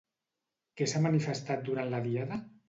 [0.81, 2.41] Què s'ha manifestat durant la diada?